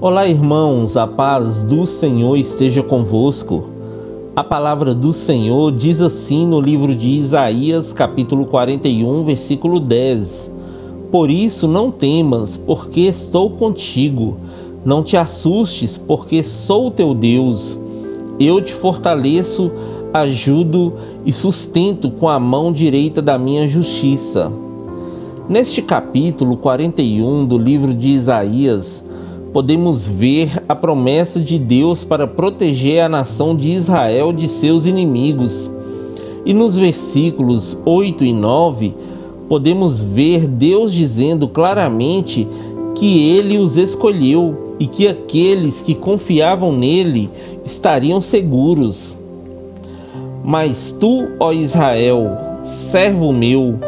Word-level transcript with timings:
Olá, 0.00 0.26
irmãos, 0.26 0.96
a 0.96 1.06
paz 1.06 1.62
do 1.62 1.86
Senhor 1.86 2.36
esteja 2.36 2.82
convosco. 2.82 3.70
A 4.34 4.42
palavra 4.42 4.92
do 4.92 5.12
Senhor 5.12 5.70
diz 5.70 6.02
assim 6.02 6.46
no 6.46 6.60
livro 6.60 6.94
de 6.94 7.10
Isaías, 7.10 7.92
capítulo 7.92 8.44
41, 8.44 9.24
versículo 9.24 9.78
10: 9.78 10.50
Por 11.10 11.30
isso 11.30 11.68
não 11.68 11.92
temas, 11.92 12.56
porque 12.56 13.02
estou 13.02 13.50
contigo. 13.50 14.38
Não 14.84 15.02
te 15.02 15.16
assustes, 15.16 15.96
porque 15.96 16.42
sou 16.42 16.90
teu 16.90 17.14
Deus. 17.14 17.78
Eu 18.38 18.60
te 18.60 18.74
fortaleço, 18.74 19.70
ajudo 20.12 20.94
e 21.24 21.32
sustento 21.32 22.10
com 22.10 22.28
a 22.28 22.38
mão 22.38 22.72
direita 22.72 23.22
da 23.22 23.38
minha 23.38 23.66
justiça. 23.68 24.52
Neste 25.48 25.80
capítulo 25.80 26.56
41 26.56 27.46
do 27.46 27.56
livro 27.56 27.94
de 27.94 28.08
Isaías, 28.08 29.04
podemos 29.54 30.04
ver 30.04 30.64
a 30.68 30.74
promessa 30.74 31.38
de 31.38 31.60
Deus 31.60 32.02
para 32.02 32.26
proteger 32.26 33.00
a 33.00 33.08
nação 33.08 33.54
de 33.54 33.70
Israel 33.70 34.32
de 34.32 34.48
seus 34.48 34.84
inimigos. 34.84 35.70
E 36.44 36.52
nos 36.52 36.76
versículos 36.76 37.78
8 37.86 38.24
e 38.24 38.32
9, 38.32 38.92
podemos 39.48 40.00
ver 40.00 40.48
Deus 40.48 40.92
dizendo 40.92 41.46
claramente 41.46 42.48
que 42.96 43.30
ele 43.30 43.56
os 43.56 43.76
escolheu 43.76 44.74
e 44.80 44.88
que 44.88 45.06
aqueles 45.06 45.82
que 45.82 45.94
confiavam 45.94 46.72
nele 46.72 47.30
estariam 47.64 48.20
seguros. 48.20 49.16
Mas 50.44 50.96
tu, 50.98 51.28
ó 51.38 51.52
Israel, 51.52 52.26
servo 52.64 53.32
meu, 53.32 53.78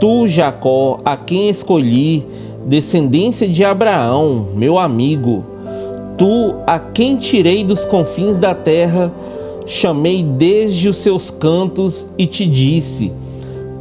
tu, 0.00 0.26
Jacó, 0.26 0.98
a 1.04 1.16
quem 1.16 1.48
escolhi, 1.48 2.26
descendência 2.66 3.48
de 3.48 3.64
Abraão, 3.64 4.48
meu 4.56 4.76
amigo, 4.76 5.44
tu 6.18 6.56
a 6.66 6.80
quem 6.80 7.16
tirei 7.16 7.62
dos 7.62 7.84
confins 7.84 8.40
da 8.40 8.54
terra, 8.54 9.12
chamei 9.64 10.22
desde 10.22 10.88
os 10.88 10.96
seus 10.98 11.30
cantos 11.30 12.08
e 12.18 12.26
te 12.26 12.44
disse: 12.44 13.12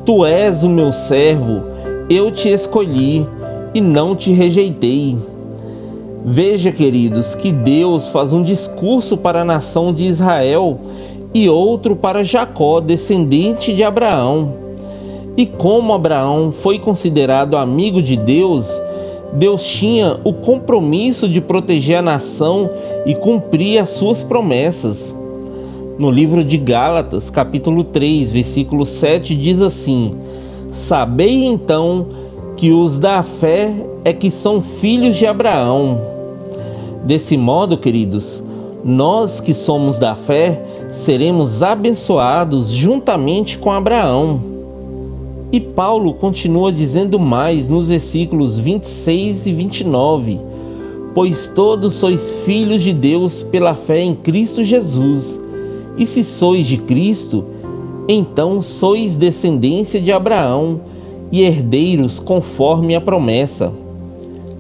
Tu 0.06 0.26
és 0.26 0.64
o 0.64 0.70
meu 0.70 0.92
servo, 0.92 1.64
eu 2.10 2.30
te 2.30 2.50
escolhi 2.50 3.26
e 3.74 3.82
não 3.82 4.16
te 4.16 4.32
rejeitei. 4.32 5.18
Veja, 6.24 6.72
queridos, 6.72 7.36
que 7.36 7.52
Deus 7.52 8.10
faz 8.10 8.34
um 8.34 8.44
discurso 8.44 9.18
para 9.18 9.42
a 9.42 9.46
nação 9.46 9.94
de 9.94 10.06
Israel 10.06 10.80
e 11.34 11.50
outro 11.50 11.96
para 11.96 12.24
Jacó, 12.24 12.80
descendente 12.80 13.74
de 13.74 13.84
Abraão. 13.84 14.65
E 15.38 15.46
como 15.46 15.94
Abraão 15.94 16.52
foi 16.52 16.80
considerado 16.80 17.58
amigo 17.58 18.02
de 18.02 18.16
Deus, 18.16 18.74
Deus 19.34 19.66
tinha 19.66 20.18
o 20.24 20.32
compromisso 20.32 21.28
de 21.28 21.42
proteger 21.42 21.98
a 21.98 22.02
nação 22.02 22.70
e 23.06 23.14
cumprir 23.14 23.80
as 23.80 23.90
suas 23.90 24.24
promessas. 24.24 25.18
No 26.00 26.10
livro 26.10 26.44
de 26.44 26.58
Gálatas, 26.58 27.30
capítulo 27.30 27.84
3, 27.84 28.32
versículo 28.32 28.86
7, 28.86 29.36
diz 29.36 29.62
assim: 29.62 30.14
Sabei 30.72 31.44
então 31.46 32.08
que 32.56 32.72
os 32.72 32.98
da 32.98 33.22
fé 33.22 33.74
é 34.06 34.14
que 34.14 34.32
são 34.32 34.62
filhos 34.62 35.18
de 35.18 35.26
Abraão. 35.26 36.00
Desse 37.04 37.38
modo, 37.38 37.78
queridos, 37.78 38.42
nós 38.84 39.42
que 39.42 39.54
somos 39.54 40.00
da 40.00 40.16
fé 40.16 40.64
seremos 40.90 41.62
abençoados 41.62 42.70
juntamente 42.70 43.58
com 43.58 43.72
Abraão. 43.72 44.55
E 45.56 45.60
Paulo 45.62 46.14
continua 46.14 46.70
dizendo 46.70 47.18
mais 47.18 47.70
nos 47.70 47.88
versículos 47.88 48.60
26 48.60 49.46
e 49.46 49.54
29: 49.54 50.38
Pois 51.14 51.48
todos 51.48 51.94
sois 51.94 52.40
filhos 52.46 52.84
de 52.84 52.92
Deus 52.92 53.42
pela 53.42 53.74
fé 53.74 54.02
em 54.02 54.14
Cristo 54.14 54.66
Jesus. 54.66 55.42
E 55.98 56.06
se 56.06 56.26
sois 56.26 56.68
de 56.68 56.76
Cristo, 56.76 57.46
então 58.06 58.62
sois 58.62 59.16
descendência 59.16 60.02
de 60.02 60.12
Abraão 60.12 60.82
e 61.32 61.42
herdeiros 61.42 62.20
conforme 62.20 62.94
a 62.94 63.00
promessa. 63.00 63.72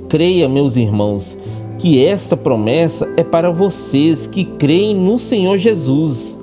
Creia, 0.08 0.48
meus 0.48 0.78
irmãos, 0.78 1.38
que 1.78 2.06
esta 2.06 2.38
promessa 2.38 3.14
é 3.18 3.24
para 3.26 3.52
vocês 3.52 4.28
que 4.28 4.46
creem 4.46 4.96
no 4.96 5.20
Senhor 5.20 5.58
Jesus. 5.58 6.40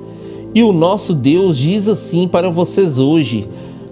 E 0.55 0.63
o 0.63 0.75
nosso 0.75 1.15
Deus 1.15 1.57
diz 1.57 1.89
assim 1.89 2.29
para 2.29 2.51
vocês 2.51 2.99
hoje: 2.99 3.49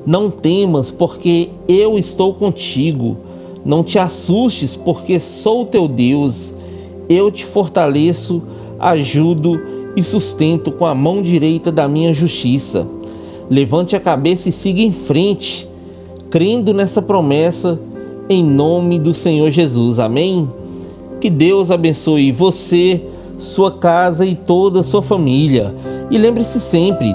não 0.06 0.31
temas, 0.31 0.91
porque 0.91 1.50
eu 1.69 1.99
estou 1.99 2.34
contigo. 2.34 3.16
Não 3.65 3.84
te 3.84 3.99
assustes, 3.99 4.75
porque 4.75 5.21
sou 5.21 5.66
teu 5.66 5.87
Deus. 5.87 6.55
Eu 7.09 7.31
te 7.31 7.44
fortaleço, 7.44 8.43
ajudo 8.78 9.61
e 9.97 10.03
sustento 10.03 10.72
com 10.72 10.87
a 10.87 10.94
mão 10.94 11.22
direita 11.22 11.71
da 11.71 11.87
minha 11.87 12.12
justiça. 12.12 12.87
Levante 13.50 13.97
a 13.97 14.00
cabeça 14.00 14.49
e 14.49 14.53
siga 14.53 14.81
em 14.81 14.93
frente, 14.93 15.69
crendo 16.31 16.72
nessa 16.72 17.03
promessa, 17.03 17.78
em 18.28 18.44
nome 18.44 18.99
do 18.99 19.12
Senhor 19.12 19.50
Jesus. 19.50 19.99
Amém? 19.99 20.49
Que 21.21 21.28
Deus 21.28 21.71
abençoe 21.71 22.32
você, 22.32 23.03
sua 23.38 23.72
casa 23.72 24.25
e 24.25 24.34
toda 24.34 24.81
a 24.81 24.84
sua 24.84 25.03
família. 25.03 25.75
E 26.11 26.17
lembre-se 26.17 26.61
sempre, 26.61 27.15